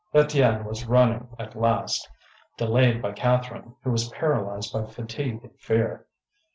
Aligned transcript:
Étienne 0.15 0.65
was 0.65 0.87
running 0.87 1.27
last, 1.53 2.09
delayed 2.57 3.03
by 3.03 3.11
Catherine, 3.11 3.75
who 3.83 3.91
was 3.91 4.09
paralysed 4.09 4.73
by 4.73 4.87
fatigue 4.87 5.41
and 5.43 5.55
fear. 5.59 6.07